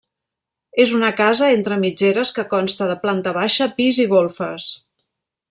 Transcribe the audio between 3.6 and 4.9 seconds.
pis i golfes.